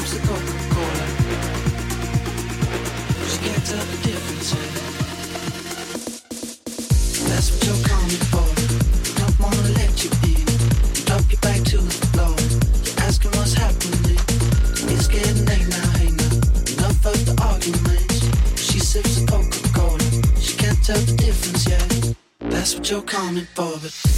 sips 0.00 0.14
of 0.14 0.22
Coca-Cola. 0.26 1.06
She 3.30 3.38
can't 3.46 3.64
tell 3.64 3.86
the 3.92 3.98
difference. 4.02 4.50
Eh? 4.52 4.58
That's 7.28 7.48
what 7.52 7.60
you're 7.66 7.84
calling 7.86 8.22
for. 8.32 8.46
You 9.06 9.12
don't 9.20 9.38
wanna 9.38 9.68
let 9.78 9.94
you 10.02 10.10
in. 10.30 10.46
You 10.96 11.02
drop 11.06 11.24
your 11.30 11.40
back 11.46 11.62
to 11.70 11.78
the 11.78 11.94
floor. 12.10 12.34
You're 12.84 13.00
asking 13.06 13.32
what's 13.38 13.54
happening. 13.54 14.18
It's 14.92 15.06
getting 15.06 15.44
late 15.46 15.68
now, 15.68 15.88
hey 15.98 16.10
now. 16.10 16.34
Enough 16.74 17.06
of 17.12 17.18
the 17.26 17.34
arguments. 17.50 18.18
She 18.60 18.80
sips 18.80 19.20
the 19.20 19.26
Coca-Cola. 19.30 20.08
She 20.40 20.56
can't 20.56 20.82
tell 20.82 20.98
the 20.98 21.14
difference 21.14 21.68
yet. 21.68 22.16
That's 22.40 22.74
what 22.74 22.90
you're 22.90 23.02
calling 23.02 23.46
for, 23.54 23.78
but. 23.80 24.13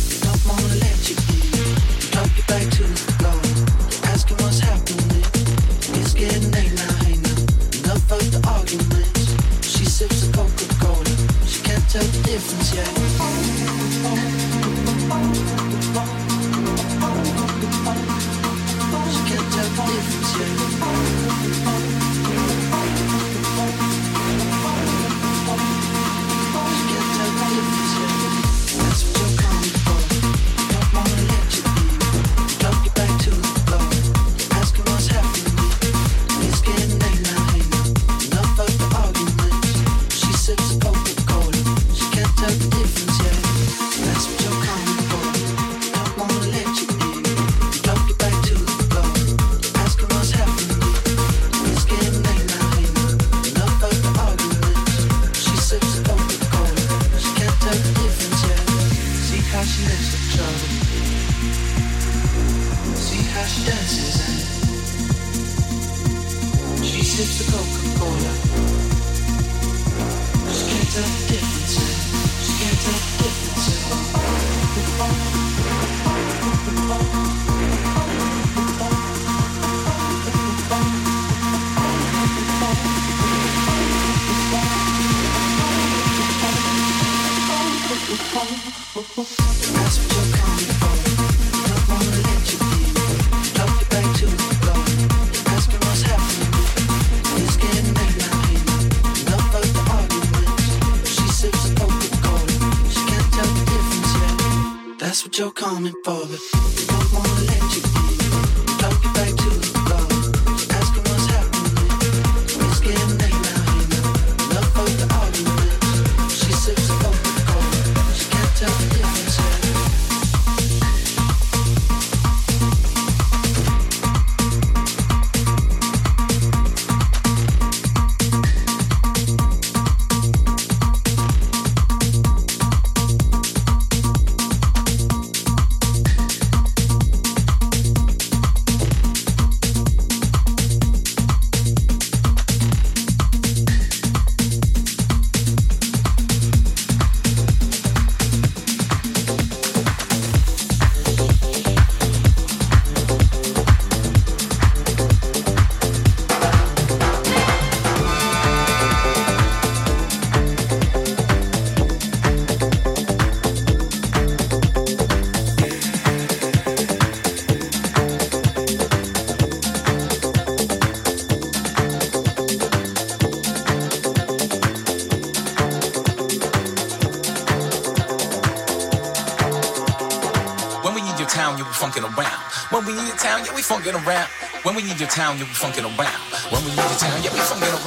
funkin' 183.67 183.95
around. 184.07 184.29
When 184.63 184.77
we 184.77 184.83
need 184.83 185.01
your 185.01 185.09
town, 185.09 185.39
you 185.39 185.45
be 185.45 185.51
funkin' 185.51 185.83
around. 185.83 186.23
When 186.53 186.63
we 186.65 186.71
need 186.71 186.87
your 186.87 186.99
town, 187.03 187.23
yeah, 187.23 187.33
we 187.35 187.41
funkin' 187.41 187.75
around. 187.75 187.86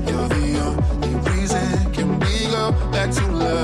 You're 0.00 0.28
the 0.28 0.58
only 0.66 1.14
reason 1.30 1.92
can 1.92 2.18
we 2.18 2.46
go 2.50 2.72
back 2.90 3.10
to 3.12 3.26
love. 3.30 3.63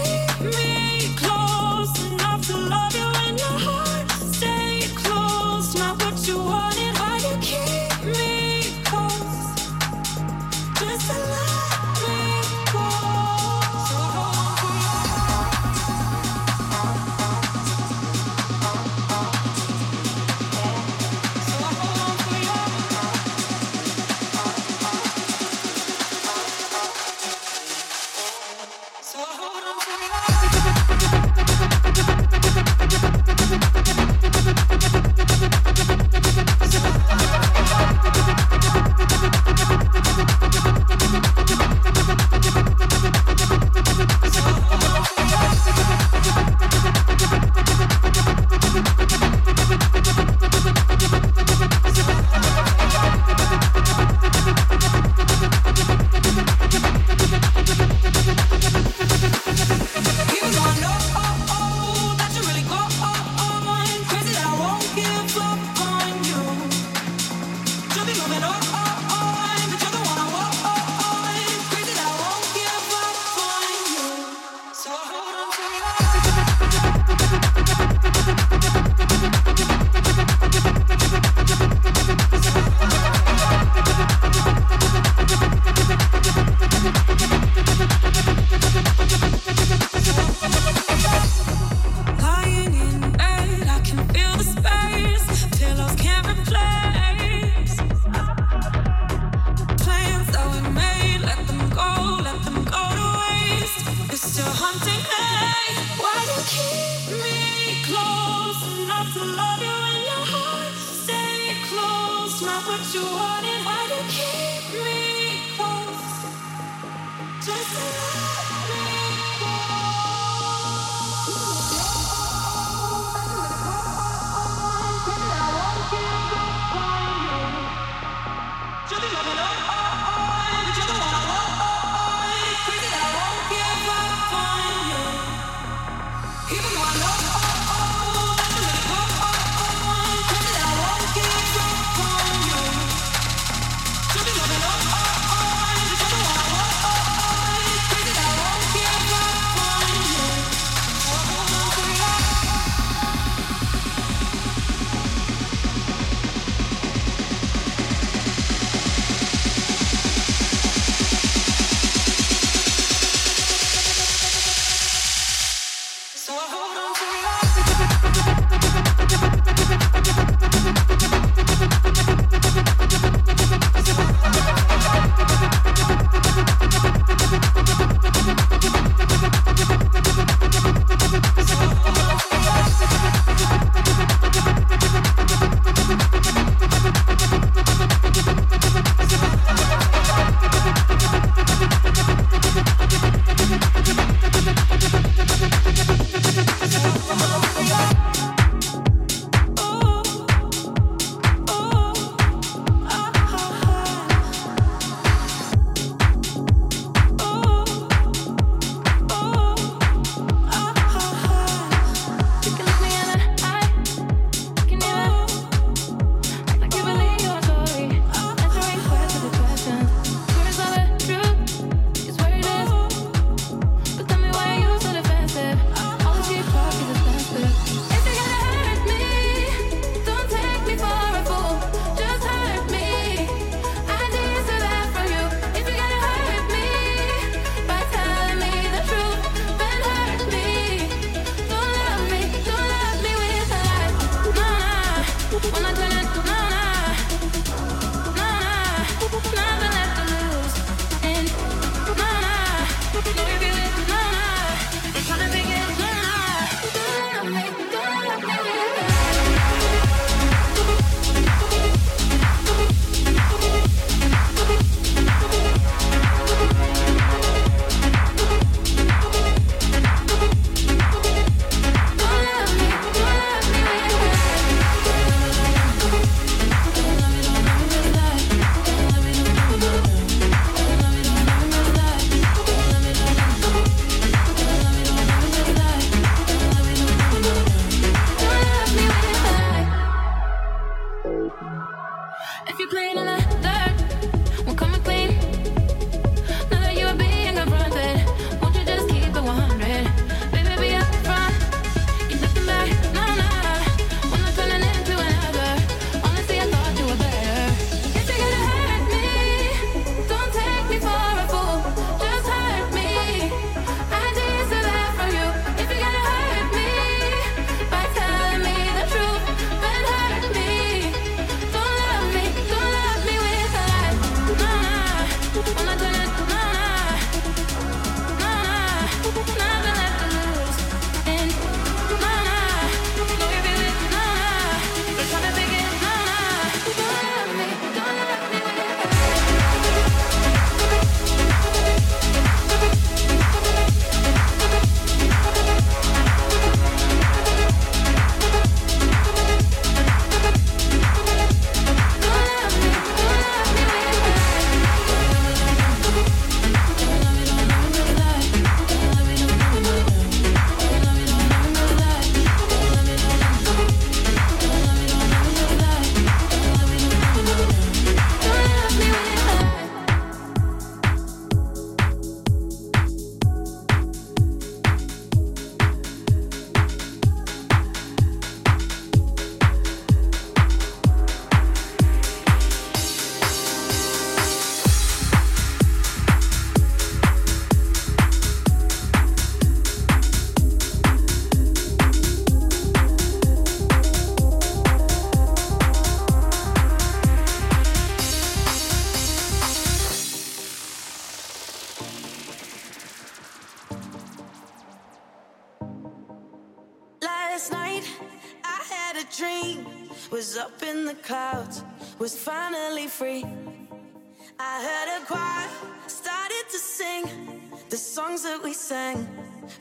The 417.71 417.77
songs 417.77 418.23
that 418.23 418.43
we 418.43 418.51
sang 418.51 418.97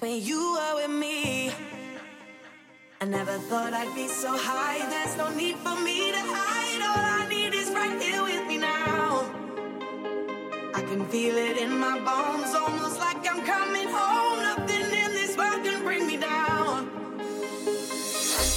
when 0.01 0.21
you 0.21 0.55
were 0.55 0.83
with 0.83 0.91
me. 0.91 1.53
I 3.01 3.05
never 3.05 3.39
thought 3.49 3.73
I'd 3.73 3.95
be 3.95 4.09
so 4.09 4.37
high. 4.37 4.85
There's 4.91 5.17
no 5.17 5.29
need 5.33 5.55
for 5.59 5.77
me 5.81 6.11
to 6.11 6.19
hide. 6.19 6.83
All 6.91 7.23
I 7.23 7.29
need 7.29 7.55
is 7.55 7.71
right 7.71 8.03
here 8.03 8.21
with 8.25 8.45
me 8.49 8.57
now. 8.57 9.31
I 10.75 10.83
can 10.83 11.07
feel 11.07 11.37
it 11.37 11.57
in 11.59 11.79
my 11.79 12.01
bones, 12.01 12.53
almost 12.53 12.99
like 12.99 13.19
I'm 13.31 13.47
coming 13.47 13.87
home. 13.89 14.43
Nothing 14.43 14.87
in 14.87 15.13
this 15.13 15.37
world 15.37 15.63
can 15.63 15.85
bring 15.85 16.05
me 16.09 16.17
down. 16.17 16.91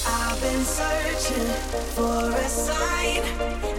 I've 0.04 0.40
been 0.42 0.64
searching 0.64 1.46
for 1.94 2.28
a 2.28 2.48
sign. 2.48 3.73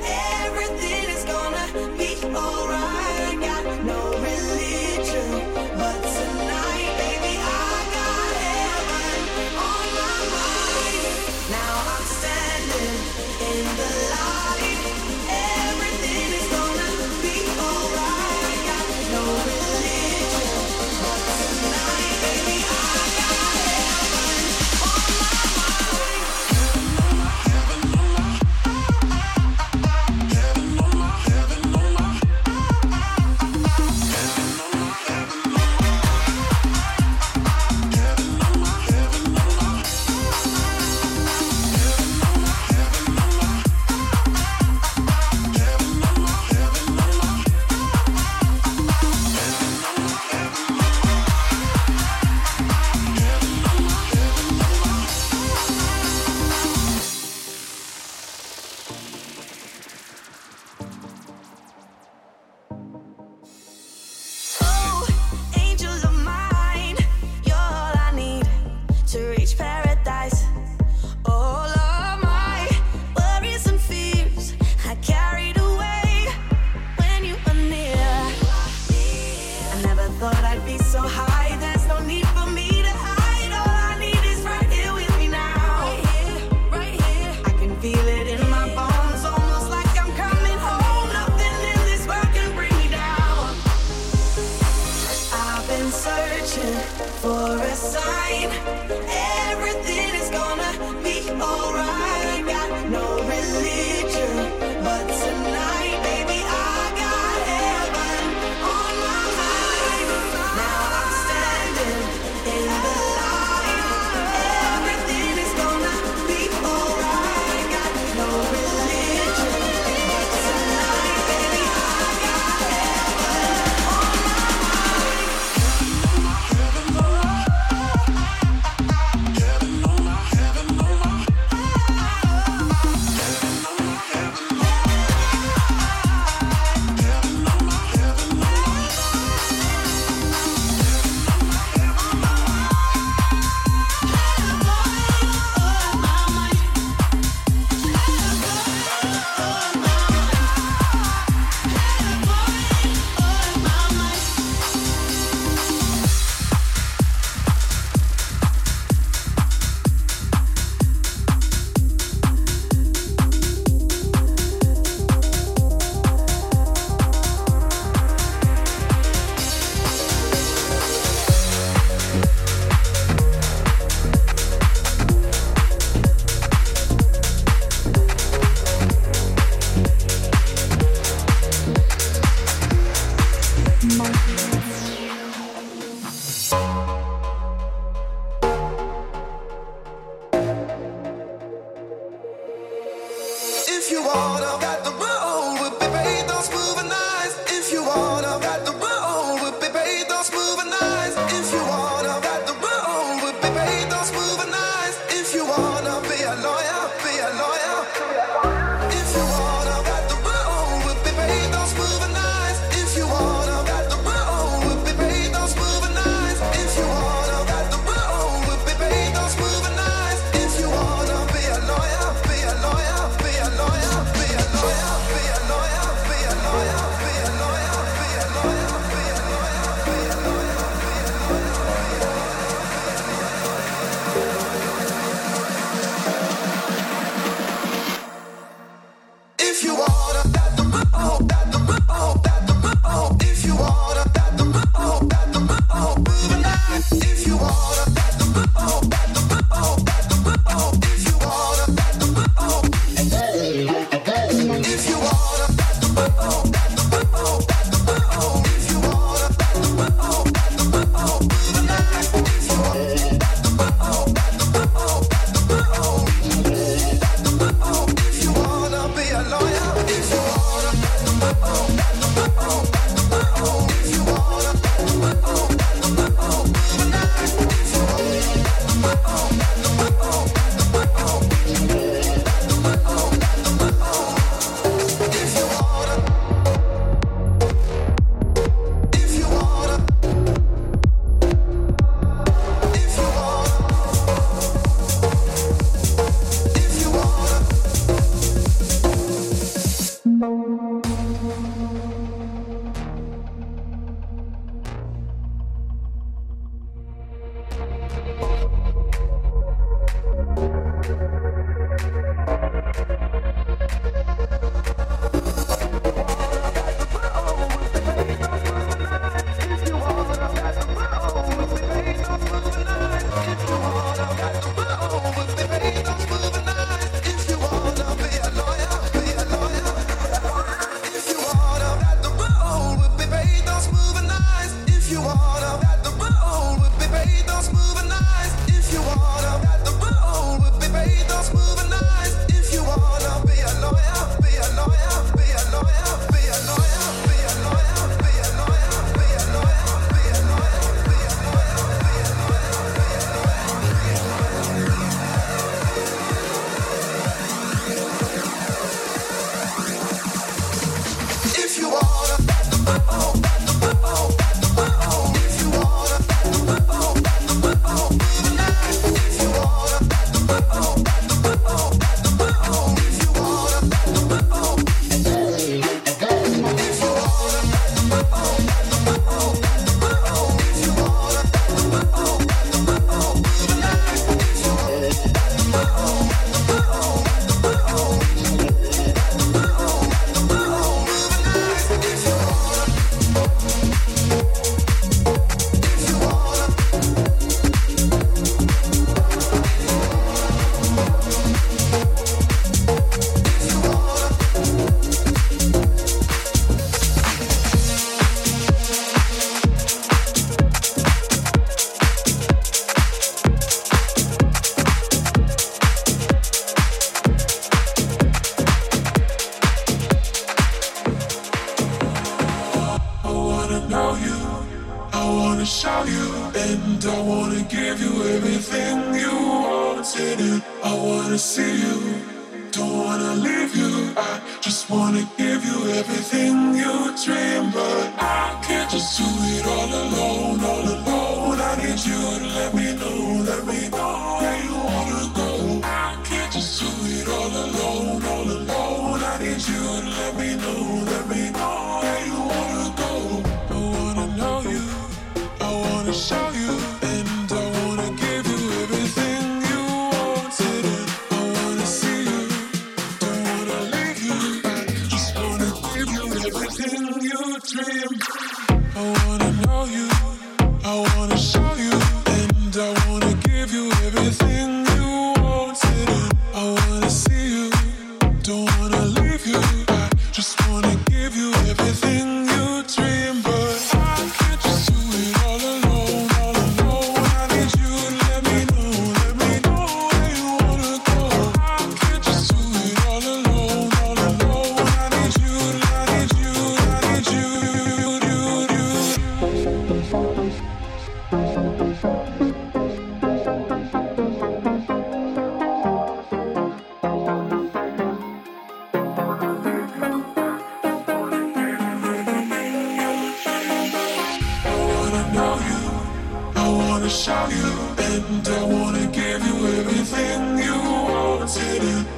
I 518.35 518.43
wanna 518.43 518.85
give 518.87 519.25
you 519.27 519.47
everything 519.59 520.37
you 520.39 520.55
want. 520.87 521.37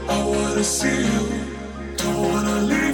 I 0.07 0.23
wanna 0.23 0.63
see 0.63 0.99
you. 1.09 1.95
Don't 1.97 2.21
wanna 2.29 2.61
leave. 2.61 2.86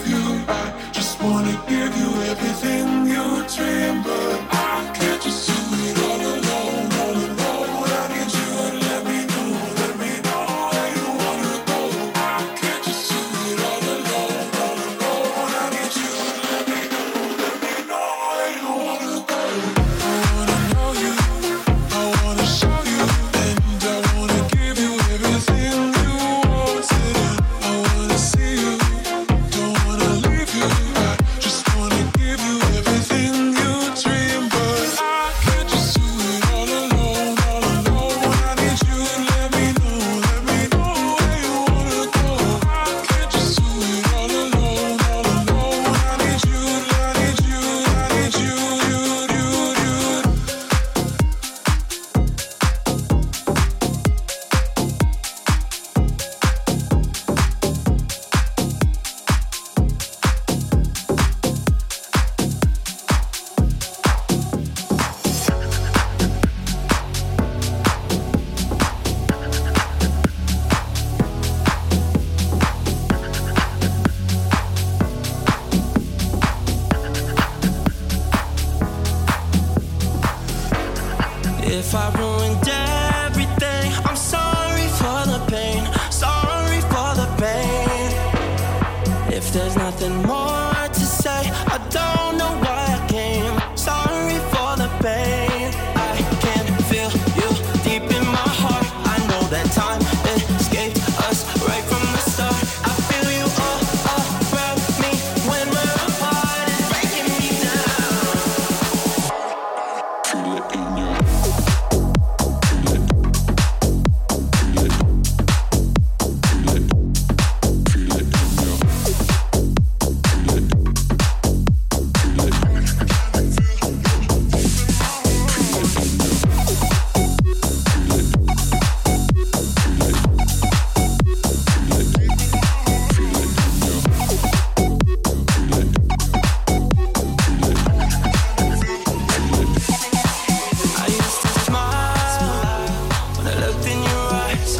Five 81.93 82.15
I 82.15 82.32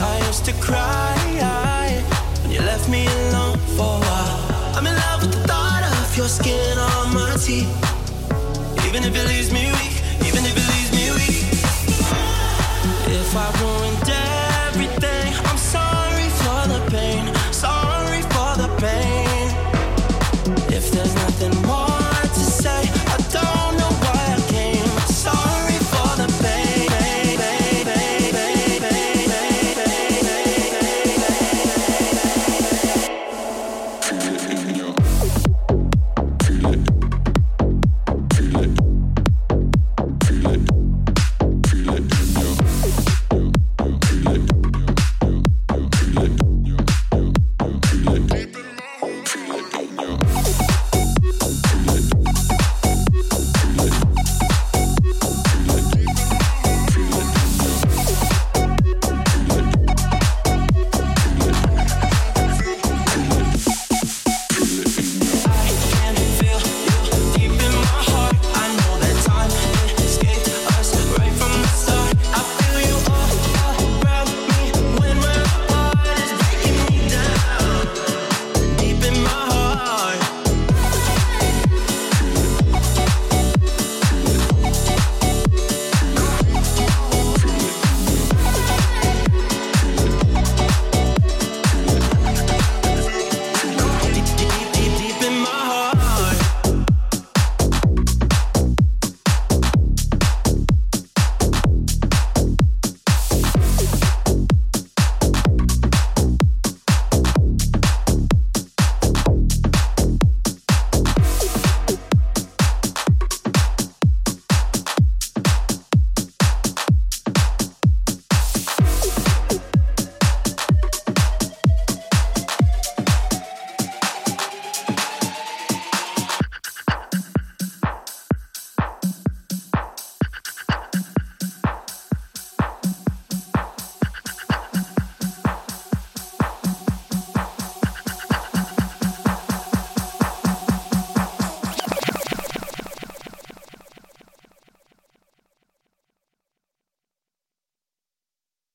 I 0.04 0.18
used 0.28 0.44
to 0.46 0.54
cry 0.54 1.16
when 2.42 2.52
you 2.52 2.60
left 2.60 2.90
me 2.90 3.06
alone 3.06 3.58
for 3.78 3.96
a 3.98 4.02
while. 4.06 4.76
I'm 4.76 4.86
in 4.86 4.96
love 4.96 5.22
with 5.22 5.32
the 5.32 5.48
thought 5.48 5.84
of 6.02 6.18
your 6.18 6.28
skin 6.28 6.78
on 6.78 7.14
my 7.14 7.32
teeth. 7.46 7.72
Even 8.86 9.04
if 9.08 9.16
it 9.16 9.26
leaves 9.32 9.52
me 9.52 9.64
weak, 9.80 9.96
even 10.28 10.44
if 10.44 10.56
it 10.62 10.68
leaves 10.74 10.92
me 10.98 11.06
weak. 11.18 11.44
If 13.16 13.32
I 13.36 13.48
want 13.64 13.83